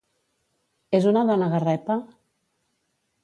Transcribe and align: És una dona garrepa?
És 0.99 1.05
una 1.11 1.23
dona 1.31 1.49
garrepa? 1.53 1.99